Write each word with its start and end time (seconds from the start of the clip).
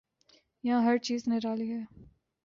یہاں 0.63 0.81
ہر 0.85 0.97
چیز 0.97 1.27
نرالی 1.27 1.71
ہے۔ 1.71 1.81